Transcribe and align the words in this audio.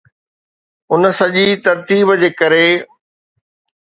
ان 0.93 1.01
سڄي 1.19 1.45
ترتيب 1.65 2.07
جي 2.21 2.29
ڪري 2.39 2.67